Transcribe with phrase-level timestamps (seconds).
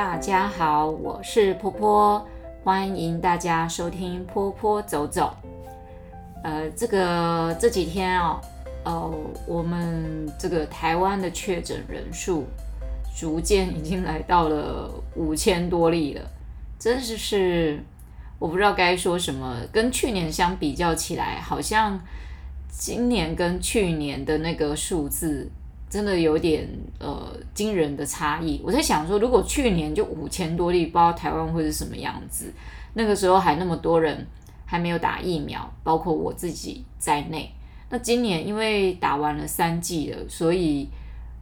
[0.00, 2.26] 大家好，我是波波，
[2.64, 5.36] 欢迎大家收听波波走走。
[6.42, 8.40] 呃，这个这几天哦，
[8.82, 9.14] 呃，
[9.46, 12.46] 我们这个台湾的确诊人数
[13.14, 16.22] 逐渐已经来到了五千多例了，
[16.78, 17.78] 真是是
[18.38, 19.58] 我不知道该说什么。
[19.70, 22.00] 跟去年相比较起来，好像
[22.70, 25.50] 今年跟去年的那个数字。
[25.90, 26.66] 真的有点
[27.00, 28.60] 呃惊人的差异。
[28.64, 32.52] 我在想说，如果去年就五千多例，不知道台湾会是什么样子。
[32.94, 34.24] 那个时候还那么多人
[34.64, 37.52] 还没有打疫苗，包括我自己在内。
[37.88, 40.88] 那今年因为打完了三剂了，所以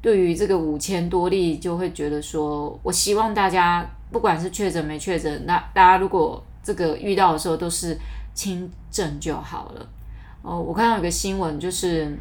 [0.01, 7.95] 对于这个五千多例，就会觉得说，我希望大家不管是确诊没确诊，那大家如果这个遇到的时候都是
[8.33, 9.87] 轻症就好了。
[10.41, 12.17] 哦，我看到有个新闻就是。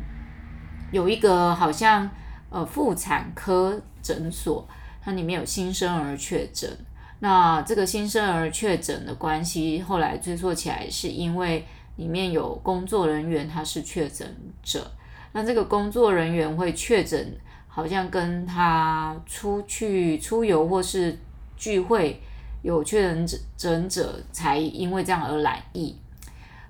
[0.91, 2.09] 有一个好像
[2.49, 4.67] 呃妇产科诊所，
[5.01, 6.69] 它里面有新生儿确诊。
[7.19, 14.89] 那这个新生儿确诊的关系，后来追溯起来，是因为里面有工作人员他是确诊者。
[15.33, 17.35] 那这个工作人员会确诊，
[17.67, 21.17] 好像跟他出去出游或是
[21.57, 22.21] 聚会
[22.61, 25.95] 有确诊者者，才因为这样而染疫。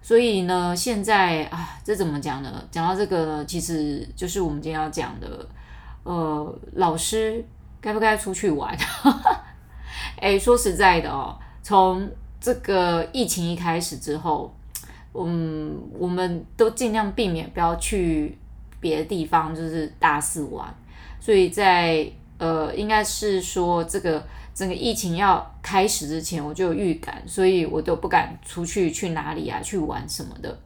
[0.01, 2.63] 所以呢，现在啊，这怎么讲呢？
[2.71, 5.45] 讲到这个，其实就是我们今天要讲的，
[6.03, 7.43] 呃，老师
[7.81, 8.73] 该不该出去玩？
[10.21, 14.55] 哎，说实在的哦，从这个疫情一开始之后，
[15.13, 18.37] 嗯，我们都尽量避免不要去
[18.79, 20.73] 别的地方，就是大肆玩。
[21.19, 24.25] 所以在呃，应该是说这个。
[24.57, 30.57] 整个疫情要开始之前，我就有预感，所以我都不敢出去，去哪里啊，去玩什么的。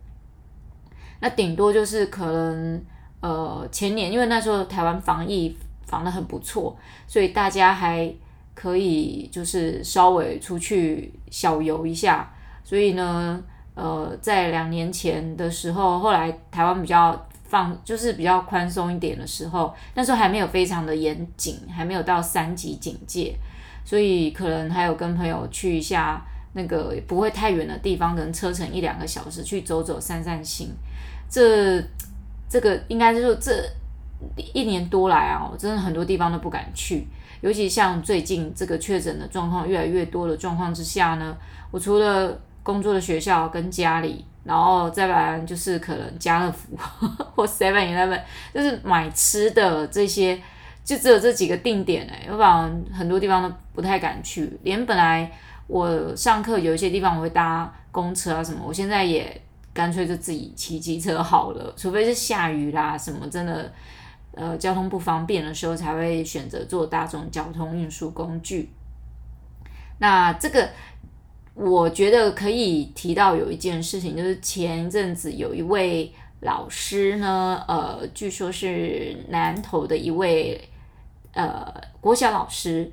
[1.20, 2.82] 那顶多就是可能，
[3.20, 6.74] 呃，前年因为那时候台湾防疫防得很不错，
[7.06, 8.10] 所以大家还
[8.54, 12.34] 可以就是稍微出去小游一下。
[12.64, 13.44] 所以呢，
[13.76, 23.36] 呃，在两年前的时候，后来台湾比较放，就是比较宽松一点的时候，那时候还没有非常的严谨，还没有到三级警戒。
[23.84, 30.70] 所以可能还有跟朋友去一下那个不会太远的地方，可能车程一两个小时去走走散散心。
[31.30, 31.82] 这
[32.50, 33.52] 这个应该就是这
[34.54, 37.08] 一年多来啊，我真的很多地方都不敢去。
[37.42, 41.36] 尤其像最近这个确诊的状况越来越多的状况之下呢，
[41.72, 46.78] 我除了工作的学校跟家里，然后再来就是可能家乐福
[47.34, 48.22] 或 Seven Eleven，
[48.54, 50.40] 就是买吃的这些。
[50.84, 54.52] 就只有这几个定点哎，要不然很多地方都不太敢去。
[54.64, 55.32] 连本来
[55.68, 59.42] 我上课有一些地方我会搭公车啊什么，我现在也
[59.74, 61.74] 干脆就自己骑机车好了。
[61.78, 63.72] 除非是下雨啦什么真的，
[64.34, 68.70] 呃，交通不方便的时候才会选择坐大众交通运输工具。
[70.00, 70.68] 那这个
[71.54, 76.12] 我觉得可以提到有一件事情，就是前一阵子有一位
[76.42, 80.60] 老师呢，呃，据说是南投的一位。
[81.34, 82.92] 呃，国小老师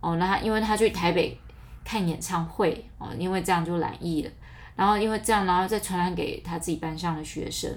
[0.00, 1.38] 哦，那他因为他去台北
[1.84, 4.30] 看演唱会哦，因为这样就染疫了，
[4.76, 7.70] 然后因为这样，然后再传染给他自己班上的学生。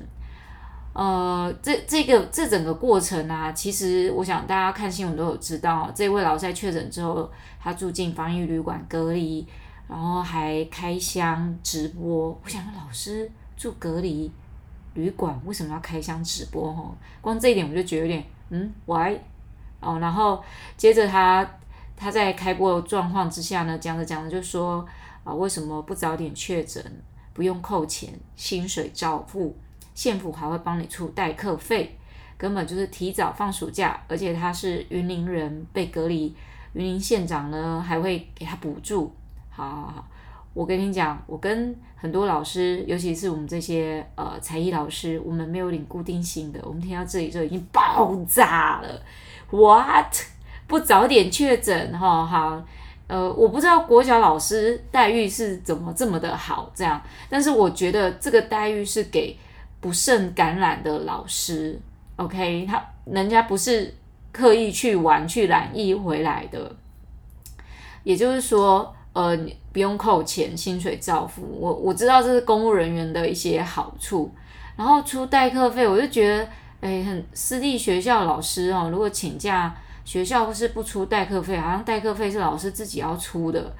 [0.94, 7.28] 呃，这这个这整个过程啊，其实我想大家看新闻都有知道，这位老师在确诊之后，
[7.59, 9.44] 他住进防疫旅馆隔离，
[9.88, 12.30] 然后还开箱直播。
[12.44, 14.31] 我想说，老师住隔离
[14.94, 16.69] 旅馆为什么要开箱直播？
[16.69, 19.18] 哦，光这一点我就觉得有点嗯，why？
[19.84, 20.44] 哦，然后
[20.78, 21.48] 接着他
[21.96, 24.86] 他在开播的状况之下呢，讲着讲着就说
[25.24, 26.84] 啊，为什么不早点确诊，
[27.34, 29.56] 不用扣钱，薪水照付，
[29.94, 31.98] 县府还会帮你出代课费，
[32.38, 36.36] 根本就是提早放暑假，而且他是云林人被隔离，
[36.74, 39.14] 云林县长呢还会给他补助。
[39.50, 40.08] 好好好，
[40.54, 49.02] 我跟你讲，我跟很多老师，尤其是我们这些呃才艺老师，我们没有领固定薪的，我们听到这里就已经爆炸了。
[49.54, 50.16] What？
[50.66, 52.26] 不早点确诊哈？
[52.26, 52.60] 好，
[53.06, 57.00] 呃，我不知道国小老师待遇是怎么这么的好，这样。
[57.30, 59.38] 但是我觉得这个待遇是给
[59.80, 61.80] 不慎感染的老师
[62.16, 62.66] ，OK？
[62.68, 63.94] 他人家不是
[64.32, 66.76] 刻意去玩去染疫回来的，
[68.04, 71.44] 也就是说，呃，你不用扣钱，薪水照付。
[71.60, 74.32] 我我知道这是公务人员的一些好处，
[74.76, 76.48] 然后出代课费，我就觉得。
[76.83, 83.74] 哎，很私立学校老师哦，如果请假，学校是不出代课费，好像代课费是老师自己要出的。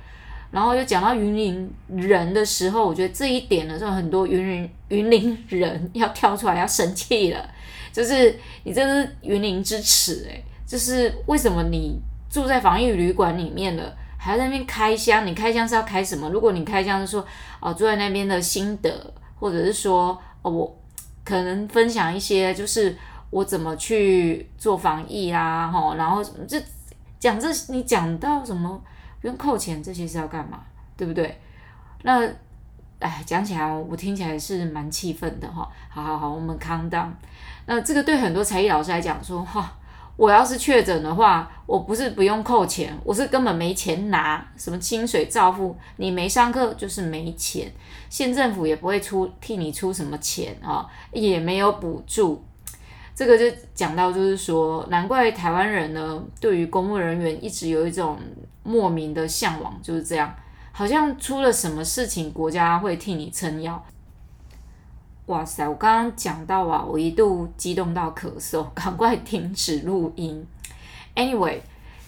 [0.51, 7.50] 然后又讲到云林人的时候，我觉得这一点呢，就很多云林云林人 要跳出来要生气了，
[7.91, 15.27] 就是你这是云林之耻哎，就是为什么你住在防疫旅馆里面了，还在那边开箱。
[15.27, 16.29] 你开箱是要开什么？
[16.29, 17.25] 如果你开箱是说
[17.59, 20.79] 哦住在那边的心得，或者是说哦我
[21.24, 22.96] 可能分享一些就是
[23.30, 26.62] 我怎么去做防疫啊，吼，然后这
[27.20, 28.81] 讲这你讲到什么
[29.22, 30.60] 不用扣钱，这些是要干嘛？
[30.96, 31.40] 对不对？
[32.04, 32.30] 那。
[33.00, 35.70] 哎，讲起来我听起来是蛮气愤的哈。
[35.90, 37.10] 好好好，我们 calm down。
[37.66, 39.75] 那这个对很多才艺老师来讲说，哈，
[40.15, 47.71] 我要是确诊的话，我不是不用扣钱，我是根本没钱拿，什么薪水照付，你没上课就是没钱，
[48.10, 52.44] 县政府也不会出替你出什么钱啊，也没有补助。
[53.15, 58.18] 这个就讲到就是说，难怪台湾人呢，对于公务人员一直有一种
[58.63, 60.33] 莫名的向往，就是这样。
[60.71, 63.83] 好像出了什么事情，国家会替你撑腰。
[65.28, 65.68] 哇塞！
[65.68, 70.46] 我刚刚讲到啊，我一度激动到咳嗽， 赶快停止录音。
[71.16, 71.60] Anyway，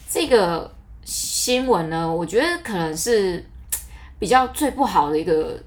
[0.09, 0.69] 这个
[1.03, 3.43] 新闻呢，我觉得可能是
[4.19, 5.57] 比较最不好的一个，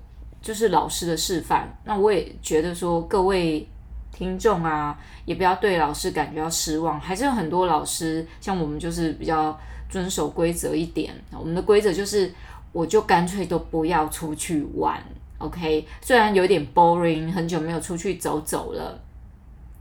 [0.43, 1.75] 就是老师的示范。
[1.85, 3.67] 那我也觉得说，各位
[4.13, 7.01] 听众啊，也不要对老师感觉到失望。
[7.01, 9.59] 还是有很多老师，像我们就是比较
[9.89, 11.15] 遵守规则一点。
[11.33, 12.31] 我们的规则就是。
[12.71, 15.03] 我就干脆都不要出去玩
[15.39, 15.87] ，OK？
[16.01, 18.99] 虽然有点 boring，很久没有出去走走了，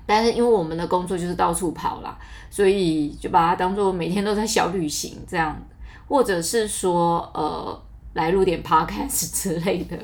[0.05, 2.17] 但是因为我们的工作就是到处跑啦，
[2.49, 5.59] 所以就把它当做每天都在小旅行这样，
[6.07, 7.81] 或者是说呃
[8.13, 9.97] 来录点 podcast 之类的。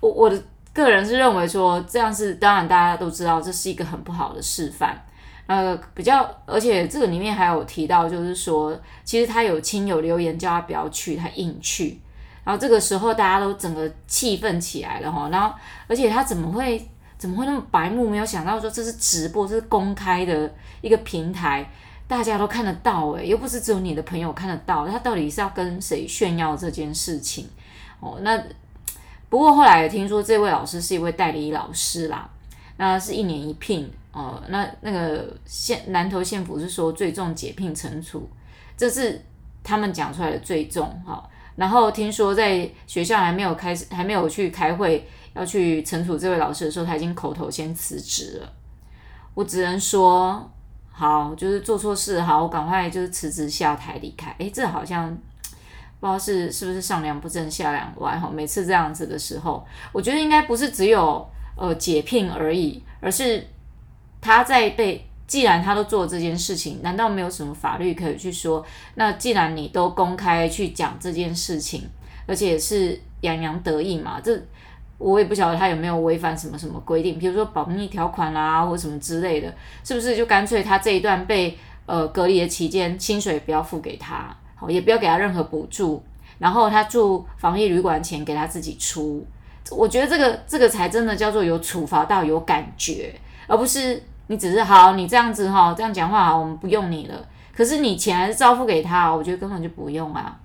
[0.00, 5.00] 我我的个人是认为说这样是，当然大家都知道这是一个很不好的示范。
[5.46, 12.00] 呃，比较而且这个里面还有提到，就是说其实他有亲友留言叫他不要去，他硬去。
[12.44, 15.54] 然后这个时候大家都整个气愤起来了哈，然后
[15.86, 18.08] 而且他怎么会怎么会那么白目？
[18.08, 21.70] 没有想到说这是直播，这是公开的一个平台，
[22.08, 27.48] 大家都看得到诶，又不是只有你的朋友看得到，他到底是要跟谁炫耀这件事情？
[28.00, 28.42] 哦，那
[29.28, 32.28] 不过后来也听说这位老师是一位代理老师啦，
[32.76, 38.28] 那是一年一聘哦，那那个县南投县府是说最重解聘惩处，
[38.76, 39.24] 这是
[39.62, 41.22] 他们讲出来的最重哈。
[41.56, 48.52] 然后听说在学校还没有开始，还没有去开会要去惩处这位老师的时候，他已经口头先辞职了。
[49.34, 50.50] 我只能说，
[50.90, 54.34] 好，就是做错事，好，我赶快就是辞职下台离开。
[54.38, 55.08] 诶，这好像
[56.00, 58.30] 不知道是是不是上梁不正下梁歪哈。
[58.32, 63.46] 每次这样子的时候，我觉得应该不是只有呃解聘而已，而是
[64.20, 65.06] 他在被。
[65.32, 68.62] 既然他都做这件事情，难道没有什么法律可以去说？
[68.96, 71.88] 那既然你都公开去讲这件事情，
[72.26, 74.38] 而且是洋洋得意嘛，这
[74.98, 79.50] 我也不晓得他有没有违反什么什么规定，比如说保密条款啊，或什么之类的，
[79.82, 81.56] 是不是就干脆他这一段被
[81.86, 86.02] 呃隔离的期间，薪水不要付给他，好，也不要给他任何补助，
[86.38, 89.26] 然后他住防疫旅馆钱给他自己出，
[89.70, 93.14] 我觉得这个这个才真的叫做有处罚到有感觉，
[93.46, 94.02] 而不是。
[94.28, 97.26] 你只是好，你这样子哈，这样讲话好，我们不用你了。
[97.54, 100.38] 可是你钱还是照付给他，我觉得根本就不用啊。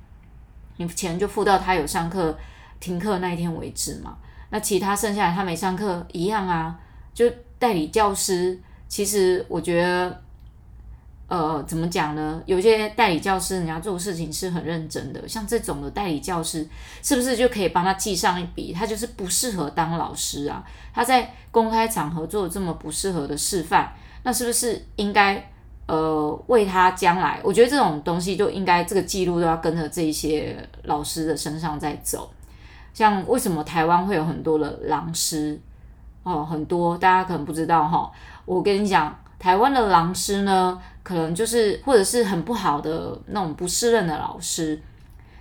[0.77, 2.37] 你钱就付到他有上课
[2.79, 4.17] 停课那一天为止嘛。
[4.49, 6.77] 那其他剩下来他没上课一样啊。
[7.13, 7.25] 就
[7.57, 10.21] 代理教师，其实我觉得。
[11.27, 12.41] 呃，怎么讲呢？
[12.45, 15.27] 有些代理教师，人家做事情是很认真的。
[15.27, 16.65] 像这种的代理教师，
[17.03, 18.71] 是不是就可以帮他记上一笔？
[18.71, 20.63] 他就是不适合当老师啊！
[20.93, 23.91] 他在公开场合做这么不适合的示范，
[24.23, 25.51] 那是不是应该
[25.87, 27.41] 呃为他将来？
[27.43, 32.31] 我觉得这种东西就应该这个记录都要跟着这些老师的身上在走。
[32.93, 35.59] 像为什么台湾会有很多的狼师？
[36.23, 38.09] 哦，很多大家可能不知道哈、
[38.45, 40.81] 我跟你讲，台湾的狼师呢？
[41.07, 44.77] 可能就是，或者是很不好的那种不适任的老师，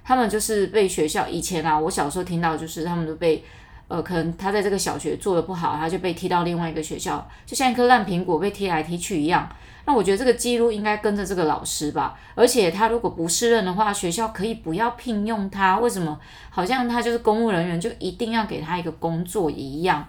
[0.04, 3.42] 他们就是被学校以前啊，我小时候听到就是他们都被，
[3.88, 9.48] 呃，可能他在这个小学做的不好，他就被踢到另外一个学校，就像一颗烂苹果被踢来踢去一样。
[9.86, 15.80] 那我觉得这个记录应该跟着这个老师吧，而且他如果不适任的话，学校可以不要聘用他。
[15.80, 16.16] 为什么？
[16.48, 20.06] 好像他就是公务人员，就一定要给他一个工作一样。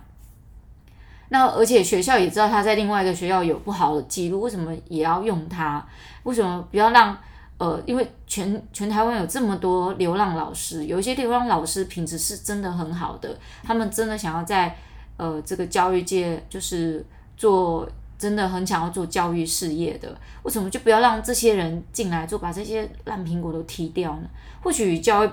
[1.30, 5.86] 那而且学校也知道他在另外一个学校有不好的记录，为什么也要用他？
[6.24, 7.18] 为什么不要让
[7.58, 7.82] 呃？
[7.86, 14.74] 因为全全台湾有这么多流浪老师，有一些流浪老师品质是真的很好的，他们真的想要在
[15.18, 17.06] 呃这个教育界就是
[17.36, 24.30] 做真的很想要做教育事业的，为什么就不要让这些人进来做，把这些烂苹果都踢掉呢？
[24.64, 25.30] 或许教育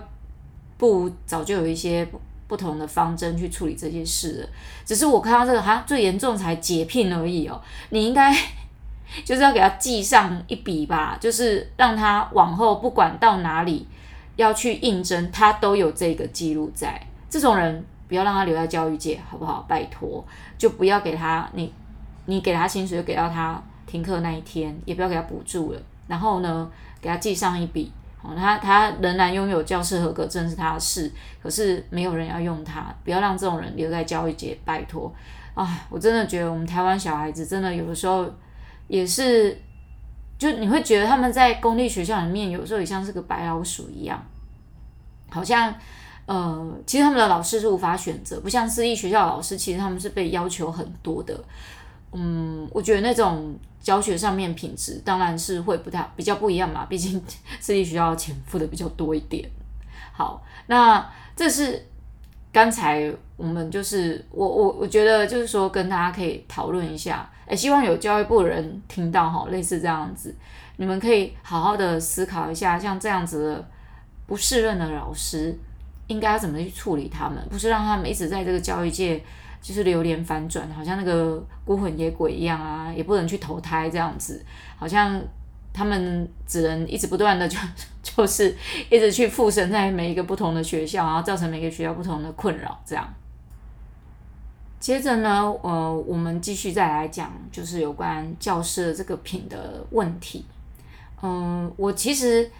[0.77, 2.09] 部早就有一些。
[2.47, 4.49] 不同的方针去处理这些事了，
[4.85, 7.61] 只是我看到这个哈最严重才解聘而已哦。
[7.91, 8.35] 你应该
[9.25, 13.87] 就是要给他记上一笔吧，就是让他往后不管到哪里
[14.37, 17.01] 要去应征，他都有这个记录在。
[17.31, 19.65] 这种人不要让他留在教育界，好不好？
[19.69, 20.25] 拜托，
[20.59, 21.73] 就不要给他你
[22.27, 25.81] 你给他薪水，给到他停课那一天，也不要给他补助了。
[26.07, 26.71] 然后呢，
[27.01, 27.91] 给他记上一笔。
[28.37, 31.11] 他他仍然拥有教师合格证是他的事，
[31.43, 35.13] 可是没有人要用他，不要让这种人留在教育界，拜托。
[35.55, 38.27] 啊，我真的觉得我们台湾小孩子真的有的时候
[38.89, 39.57] 也是，
[40.39, 44.21] 就你会觉得他们在公立学校里面有时候也像是个白老鼠一样，
[45.31, 45.75] 好像
[46.27, 51.39] 呃，其实他们的老师是无法选择，不像私立学校老师，其实他们是被要求很多的。
[52.17, 57.21] 嗯，我觉得那种教学上面品质当然是会不太比较不一样嘛，毕竟
[57.61, 59.51] 私立学校钱付的比较多一点。
[60.13, 61.05] 好，那
[61.35, 61.85] 这是
[62.53, 70.33] 刚才我们就是我我我觉得就是说跟大家可以讨论一下，诶，希望有教育部的人听到哈，类似这样子，
[70.77, 73.69] 你们可以好好的思考一下，像这样子的
[74.27, 75.59] 不适任的老师
[76.07, 79.21] 应该要怎么去处理他们，不是让他们一直在这个教育界。
[79.65, 84.45] 就是流连反转，好像那个孤魂野鬼一样啊，也不能去投胎这样子，
[84.77, 85.19] 好像
[85.73, 87.59] 他们只能一直不断的 就
[88.03, 88.55] 就是
[88.91, 93.09] 一直去附身在每一个不同的学校，然后造成每个学校不同的困扰这样。
[94.79, 100.45] 接着呢，呃，我们继续再来讲，就是有关教师的这个品的问题。
[101.23, 102.51] 嗯、我其实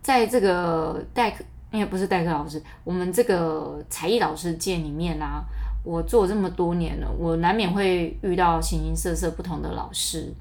[0.00, 5.44] 在这个代课，因为不是代课老师，我们这个才艺老师界里面啊。
[5.84, 10.32] 我做这么多年了，我难免会遇到形形色色不同的老师。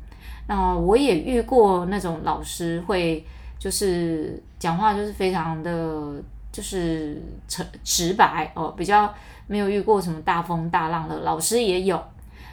[0.48, 3.26] 那我也遇过那种老师会
[3.60, 6.14] 就是讲话就是非常的，
[6.52, 9.14] 就是直直白哦，比较
[9.46, 12.02] 没有遇过什么大风大浪的老师也有。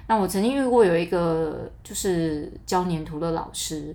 [0.09, 3.95] 那我曾经遇过有一个就是教黏土的老师，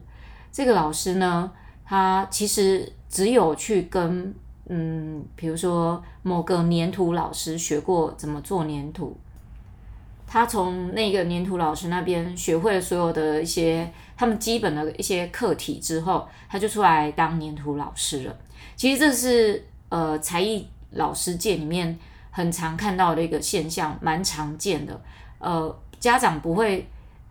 [0.52, 1.52] 这个老师呢，
[1.84, 4.34] 他其实只有去跟。
[4.68, 9.16] 嗯，比如说某个黏土老师学过怎么做黏土，
[10.26, 18.36] 他从那个黏土老师那边学会了所有的一些他们基本的一些课题之后，他就出来当黏土老师了。
[18.76, 21.96] 其实这是呃才艺老师界里面
[22.32, 25.00] 很常看到的一个现象，蛮常见的。
[25.38, 26.88] 呃，家长不会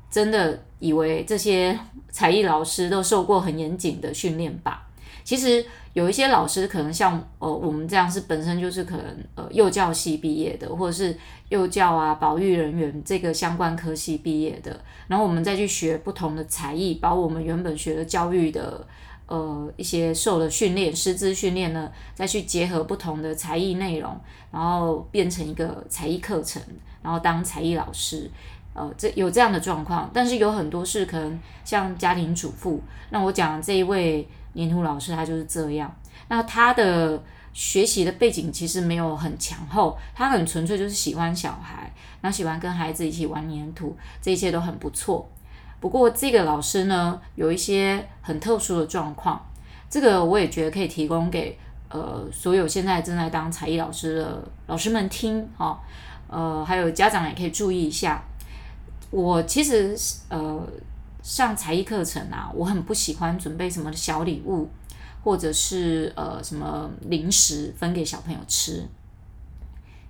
[0.08, 1.76] 真的以为这些
[2.10, 4.86] 才艺老师都受过很严谨的训练吧？
[5.24, 5.66] 其实。
[5.94, 11.16] 有一些老师可能像呃我们这样是本身就是可能呃幼教系毕业的，或者是
[11.48, 18.84] 幼教啊保育人员这个相关科系毕业的，然后我们再去学不同的才艺，把我们原本学的教育的
[19.26, 24.20] 呃一些受的训练、师资训练呢，再去结合不同的才艺内容，
[24.50, 26.60] 然后变成一个才艺课程，
[27.02, 28.28] 然后当才艺老师，
[28.75, 34.28] 呃这有这样的状况，但是有很多是可能像家庭主妇，那我讲的这一位。
[34.57, 35.93] 黏土老师他就是这样，
[36.28, 37.21] 那他的
[37.52, 45.28] 学习的背景其实没有很强厚，他很纯粹就是喜欢小孩，然后喜欢跟孩子一起玩黏土，这一切都很不错。
[45.81, 49.45] 不过这个老师呢，有一些很特殊的状况，
[49.90, 55.81] 这个我也觉得可以提供给呃所有现在正在当才艺老师的老师们听哈，
[56.28, 58.23] 呃还有家长也可以注意一下。
[59.14, 59.97] 我其实
[60.28, 60.66] 呃。
[61.25, 64.68] 上才艺课程啊，我很不喜欢准备什么小礼物，
[65.23, 68.87] 或者是呃什么零食分给小朋友吃。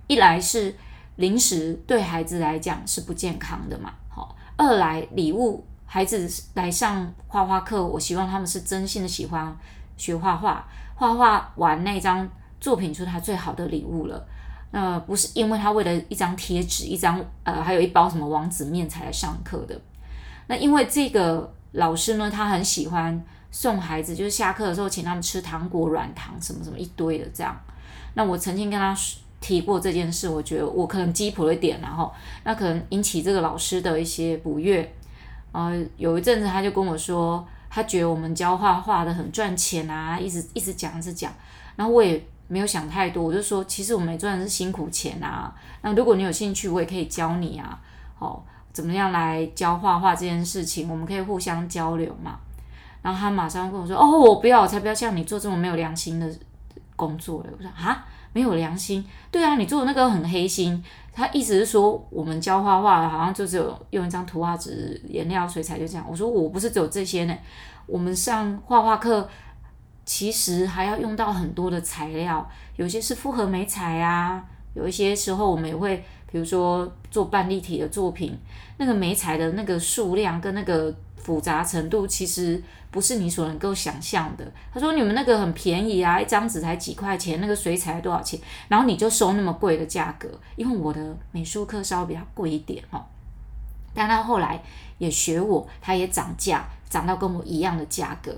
[0.07, 0.75] 一来是
[1.15, 9.57] 零食对孩子来讲是不健康的嘛，好；二来礼物，孩子来上画画课，我希望他们是真心的喜欢
[9.95, 14.27] 学画画，画画完那张作品就是他最好的礼物了。
[14.75, 19.79] 呃不是因为他为了一张贴纸、一张呃还有一包什么王子面才来上课的。
[20.47, 27.57] 那因为这个老师呢，他很喜欢送孩子，就是下课的时候请他们吃糖果、软糖什么什么一堆的这样。
[28.15, 28.93] 那我曾经跟他
[29.39, 32.11] 提过这件事，我觉得我可能鸡婆了一点，然后
[32.43, 34.93] 那可能引起这个老师的一些不悦。
[35.53, 41.31] 呃，有一阵子他就跟我说，他觉得我们教画画的很赚钱啊，一直一直讲一直讲。
[41.77, 45.53] 然后我也没有想太多，我就说其实我们赚的是辛苦钱啊。
[45.81, 47.79] 那如果你有兴趣，我也可以教你啊。
[48.19, 48.43] 哦。
[48.75, 52.37] 怎么样来教画画这件事情，我们可以互相交流嘛。
[53.01, 56.29] 然后他马上跟我说：“哦，我不要，我才不要像你做这种没有良心的
[56.97, 59.05] 工作。”我说：“啊，没有良心？
[59.31, 60.83] 对啊，你做的那个很黑心。”
[61.15, 66.05] 他意思是说，我们教画画好像就只有用一张图画纸、颜料、水彩就这样。
[66.09, 67.37] 我说：“我不是只有这些呢，
[67.85, 69.25] 我们上画画课
[70.05, 78.37] 其实还要用到很多的材料，有些是复合媒材啊，有一些时候我们也会。”比如说做半立体的作品，
[78.75, 84.51] 那个媒材的那个数量跟那个复杂程度其实不是你所能够想象的。
[84.73, 93.01] 他说你们那个很便宜啊，一张纸才几块钱，那个水彩多少钱，然后你就收那么贵的价格，因为我的美术课稍微比较贵一点哦。
[93.93, 94.61] 但他后来
[94.97, 98.35] 也学我，他也涨价，涨到跟我一样的价格。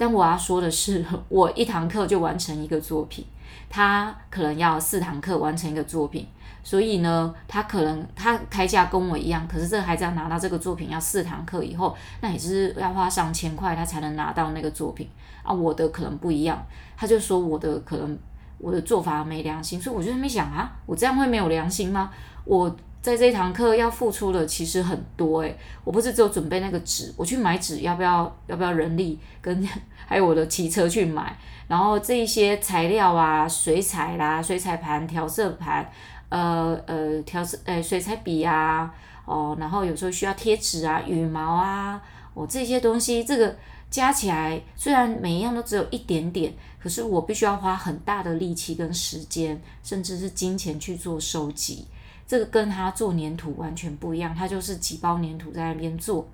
[0.00, 3.22] 但我要说的是，我一堂课就完成一个作品，
[3.68, 6.26] 他可能要四堂课完成一个作品，
[6.64, 15.06] 所以呢，他可能他开价跟我一样，可是这个孩子要拿到这个作品要四堂课以后，那也是要花上千块，他才能拿到那个作品
[15.42, 15.52] 啊。
[15.52, 16.66] 我的可能不一样，
[16.96, 18.18] 他就说我的可能
[18.56, 22.10] 我的做法没良心，所以我就在那边想啊，我这样会没有良心吗？
[22.46, 22.74] 我。
[23.02, 28.36] 在这一堂课要付出的其实很多诶，我不是只有准备那个纸，我去买纸要不要？
[28.46, 29.66] 要不要人力跟
[30.06, 31.34] 还有我的骑车去买？
[31.66, 35.90] 然后这一些材料啊，水彩啦，水彩盘、调色盘，
[36.28, 38.92] 呃呃调色呃水彩笔啊，
[39.24, 42.02] 哦，然后有时候需要贴纸啊、羽毛啊，
[42.34, 43.56] 哦这些东西，这个
[43.88, 46.52] 加起来虽然每一样都只有一点点，
[46.82, 51.86] 可是我必须要花很大的力气跟时间，甚至是金钱去做收集。
[52.30, 56.24] 这个跟他做粘土完全不一样，他就是几包粘土在那边做。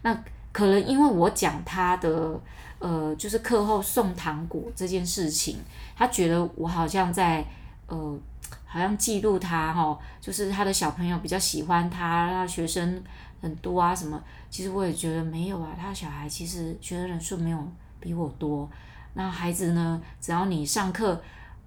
[0.00, 2.40] 那可能因为我讲他的，
[2.78, 5.58] 呃，就是课后送糖果这件事情，
[5.94, 7.44] 他觉得我好像在，
[7.86, 8.18] 呃，
[8.64, 13.02] 好像记录他、哦，就是他的小朋友比较喜欢他，他学生
[13.42, 14.18] 很多啊什么。
[14.48, 17.62] 其实我也觉得没有啊，他的小孩其实学生人数没有
[18.00, 18.66] 比我多。
[19.12, 21.22] 那孩子呢，只要你上课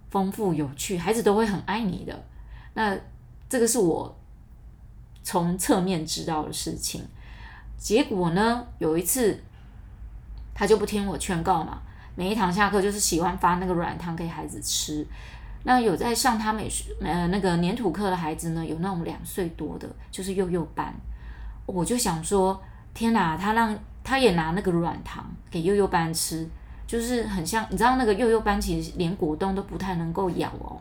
[0.10, 2.26] 丰富有趣，孩子都会很爱你的。
[2.74, 2.98] 那。
[3.48, 4.18] 这个是我
[5.24, 7.04] 从侧面知道的事情，
[7.78, 9.44] 结果呢，有一次
[10.54, 11.80] 他就不听我劝告嘛，
[12.16, 15.06] 每一堂下课就是喜欢发那个软糖给孩子吃。
[15.64, 20.94] 那有在上他美术呃那个粘土课的孩子呢，有那种两岁多的，就是幼幼班。
[21.66, 22.62] 我就想说，
[22.94, 26.48] 天哪，他让他也拿那个软糖给幼幼班吃，
[26.86, 30.80] 就是很像你知道那个幼幼班其实连果冻都不太能够咬哦。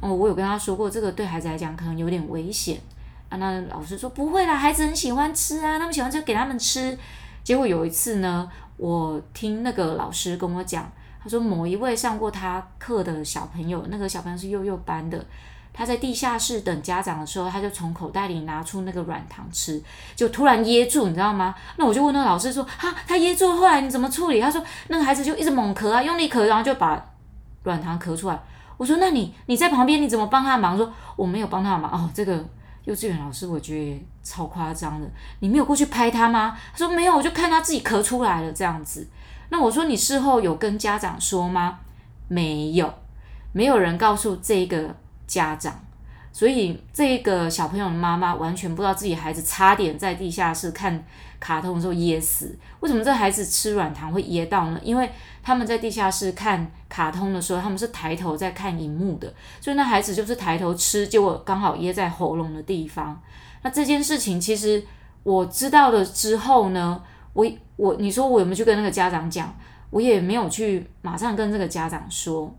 [0.00, 2.78] 哦，我有跟他说过，这个对孩子来讲可能有点危险
[3.28, 3.38] 啊。
[3.38, 6.96] 那老师说不会啦，孩子很喜欢吃啊，他们喜欢就给他们吃。
[7.42, 10.90] 结果有一次呢，我听那个老师跟我讲，
[11.22, 15.24] 他说某一位上过他课的小朋友，那个小朋友是幼幼班的，
[15.72, 19.82] 他在地下室等家长的时候，他就从口袋里拿出那个软糖吃，
[20.14, 21.54] 就突然噎住，你知道吗？
[21.76, 24.40] 那我就问那个老师说，哈，他噎住，后来你怎么处理？
[24.40, 27.02] 他说那个孩子就一直猛咳啊，用力咳，然后就把
[27.62, 28.38] 软糖咳出来。
[28.76, 32.44] 我说：“那你你在旁边，你怎么帮他忙？”说：“我没有帮他忙。”哦，这个
[32.84, 35.10] 幼稚园老师我觉得超夸张的。
[35.40, 36.56] 你没有过去拍他吗？
[36.72, 39.08] 他说：“没有，我就看他自己咳出来了这样子。”
[39.50, 41.78] 那我说：“你事后有跟家长说吗？”
[42.28, 42.92] 没有，
[43.52, 44.94] 没有人告诉这个
[45.26, 45.72] 家长。
[46.32, 51.02] 所以这个小朋友的妈妈完全不知道自己孩子差点在地下室看
[51.46, 52.58] 卡通的时候噎死。
[52.80, 54.80] 为什么这孩子吃软糖会噎到呢？
[54.82, 55.08] 因为
[55.44, 63.22] 他们在地下室看卡通的时候，他们是抬头在看荧幕的，所以那孩子就是抬头吃，结果刚好噎在喉咙的地方。
[63.62, 64.82] 那这件事情其实
[65.22, 67.00] 我知道了之后呢，
[67.32, 69.54] 我我你说我有没有去跟那个家长讲？
[69.90, 72.52] 我也没有去马上跟这个家长说。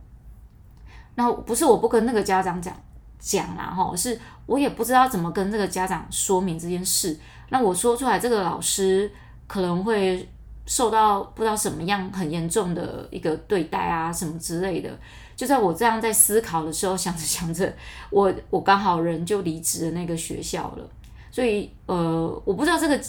[1.16, 2.74] 那不是我不跟那个家长讲。
[3.20, 7.18] 讲啦，哈，是我也不知道怎么跟这个家长说明这件事。
[7.50, 9.12] 那我说出来，这个老师
[9.48, 10.28] 可能会
[10.66, 14.90] 受到不知道什么样很严重的一个对待啊，什么之类的。
[15.36, 17.72] 就在我这样在思考的时候，想着想着，
[18.10, 20.90] 我我刚好人就离职了那个学校了。
[21.30, 23.00] 所以呃，我不知道这个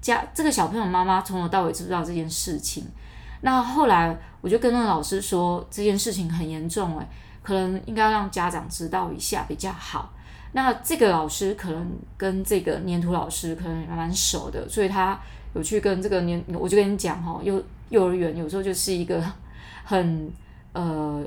[0.00, 2.84] 家这个小朋友妈妈从头到尾知不知道这件事情。
[3.42, 7.08] 那后来我就跟那个老师说，这件事情很严重，欸，
[7.42, 10.12] 可能应该让家长知道一下比较好。
[10.52, 15.18] 那这个老师可能跟这个粘土老师可能蛮熟的，所以他
[15.54, 19.22] 有去跟这个粘，我就跟你讲哈，幼幼儿园有时候就是一个
[19.84, 20.30] 很
[20.72, 21.24] 呃，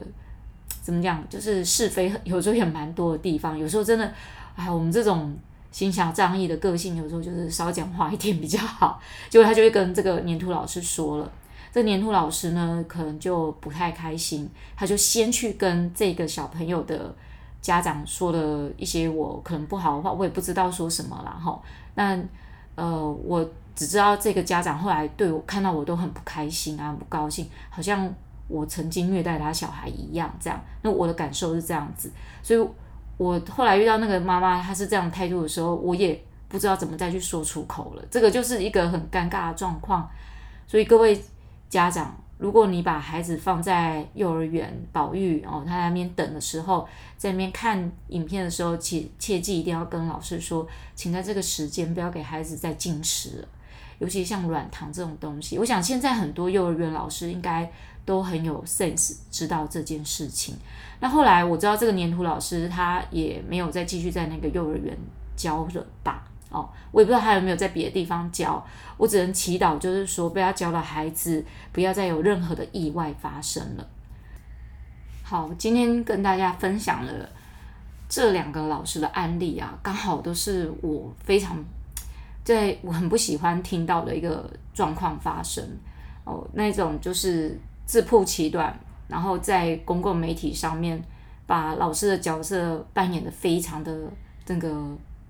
[0.81, 3.57] 怎么讲，就是是非有时候也蛮多的地方。
[3.57, 4.13] 有时候真的，
[4.55, 5.35] 哎，我们这种
[5.71, 9.01] 心狭仗义的个性，有时候就是少讲话一点比较好。
[9.29, 11.31] 结果他就会跟这个粘土老师说了。
[11.73, 17.13] 这粘土老师呢，可能就不太开心，他就先去跟这个小朋友的
[17.65, 21.59] 家长说了一些我可能不好的话，我也不知道说什么了哈。
[21.95, 22.15] 那
[22.75, 23.43] 呃，我
[23.75, 28.07] 只知道这个家长后来对我看到我都很不开心啊，不高兴，好像
[28.47, 30.61] 我曾经虐待他小孩一样这样。
[30.83, 32.11] 那我的感受是这样子，
[32.43, 32.69] 所以
[33.17, 38.05] 我后来遇到那个妈妈，她是这样态度的时候，我也不知道怎么再去说出口了。
[38.11, 40.07] 这个就是一个很尴尬的状况，
[40.67, 41.19] 所以各位。
[41.67, 53.47] 家长，如果你把孩子放在幼儿园保育哦，他在那边等的时候，在那边看影片的时候，切切记一定要跟老师说，请在这个时间不要给孩子再进食，
[53.99, 55.57] 尤其像软糖这种东西。
[55.57, 57.71] 我想现在很多幼儿园老师应该
[58.03, 60.55] 都很有 sense，知道这件事情。
[60.99, 64.97] 那后来我知道这个黏土老师他也没有再继续在那个幼儿园
[65.37, 66.25] 教了吧？
[66.55, 68.65] 哦，我也不知道他有没有在别的地方教。
[68.97, 73.85] 我只能祈祷，就是说被他教的孩子不要再有任何的意外发生了。
[75.21, 77.29] 好，今天跟大家分享了
[78.07, 81.57] 这两个老师的案例啊，刚好都是我非常
[82.43, 85.61] 在我很不喜欢听到的一个状况发生
[86.23, 91.03] 哦，那种就是自曝其短，然后在公共媒体上面
[91.45, 93.93] 把老师的角色扮演得非常的
[94.47, 94.69] 那个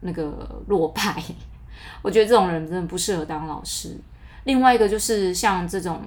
[0.05, 1.21] 那个落败，
[2.01, 3.97] 我觉得这种人真的不适合当老师。
[4.45, 6.01] 另外一个就是像这种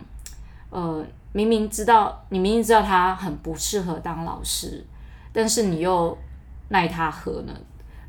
[0.71, 1.05] 呃。
[1.31, 4.83] 明明知道你明明知道他很不适合当老师，
[5.31, 6.17] 但是你又
[6.71, 7.53] 奈他何呢？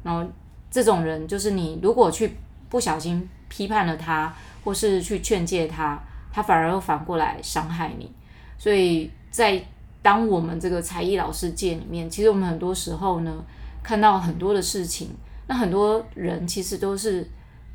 [0.01, 0.25] 然后
[0.71, 2.37] 这种人就是你如果去
[2.69, 8.09] 不小心批判了他，或是去劝诫他，他反而又反过来伤害你。
[8.57, 9.61] 所以在
[10.01, 13.43] 当我们这个才艺老师界里面，其实我们很多时候呢，
[13.83, 15.09] 看到很多的事情，
[15.49, 17.27] 那很多人其实都是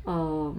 [0.05, 0.55] 呃，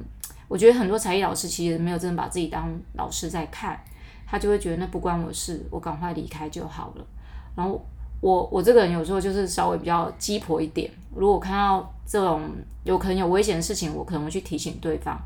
[0.47, 3.83] 我觉得很多才艺老师其实没有真的把自己当老师在看。
[4.29, 7.07] 他就会觉得那不关我事，我赶快离开就好了。
[7.55, 7.81] 然后
[8.21, 12.43] 我我这个人有时候就是稍微比较鸡婆一点，如果看到这种
[12.83, 15.17] 有可能有危险的事情，我可能会去提醒对方。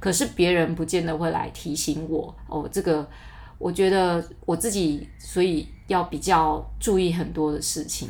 [0.00, 2.68] 可是别人不见得会来提醒我哦。
[2.72, 3.08] 这个
[3.58, 8.08] 我觉得我自己所以要比较注意很多的事情。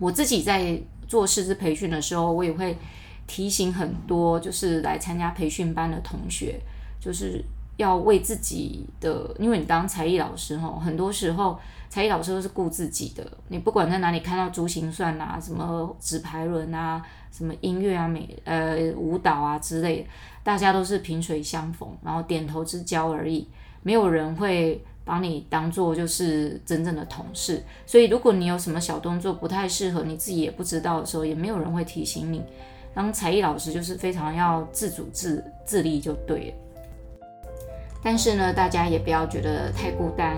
[0.00, 0.76] 我自己在
[1.12, 2.78] 做师资培训的时候，我也会
[3.26, 6.58] 提醒很多就是来参加培训班的同学，
[6.98, 7.44] 就是。
[7.78, 13.26] 要为自己的，因为你当才艺老师吼，很多时候才艺老师都是顾自己的。
[13.48, 20.08] 你不管在哪里看到珠心算啊，什么纸牌轮啊，什么音乐啊、美呃舞蹈啊之类的，
[20.44, 23.48] 大家都是萍水相逢，然后点头之交而已，
[23.82, 27.62] 没有人会把你当做就是真正的同事。
[27.86, 32.42] 所以如果你有什么小动作不太适合，你自己也不知道的时候，也没有人会提醒你。
[32.94, 36.54] 当才艺老师就是非常要自主自自立就对了。
[38.02, 40.36] 但是呢，大家也不要觉得太孤单。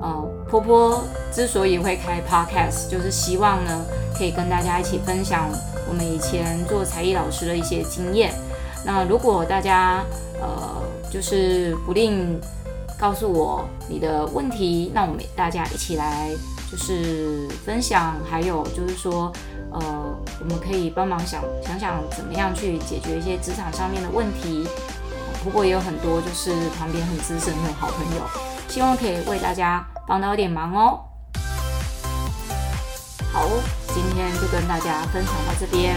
[0.00, 0.14] 呃，
[0.48, 3.84] 波波之所以会开 podcast，就是希望呢，
[4.16, 5.50] 可以跟大家一起分享
[5.88, 8.32] 我们以前做才艺老师的一些经验。
[8.86, 10.04] 那如果大家
[10.40, 12.40] 呃，就是不吝
[12.98, 16.30] 告诉我你的问题，那我们大家一起来
[16.70, 19.32] 就是分享，还有就是说，
[19.70, 19.80] 呃，
[20.40, 24.66] 我们可以帮忙想想想怎么样去解决一些职场上面的问题。
[25.44, 28.22] 不过也有很多就是旁边很资深的好朋友，
[28.66, 30.98] 希望可以为大家帮到一点忙哦。
[33.32, 33.46] 好，
[33.94, 35.94] 今天就跟大家分享到这边，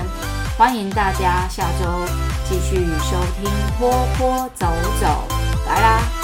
[0.55, 2.05] 欢迎大家下周
[2.47, 4.67] 继续收听波波走
[5.01, 5.07] 走，
[5.65, 6.20] 来啦。